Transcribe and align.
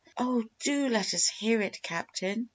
"Oh, 0.17 0.43
do 0.61 0.87
let 0.89 1.13
us 1.13 1.27
hear 1.27 1.61
it, 1.61 1.79
Captain!" 1.83 2.49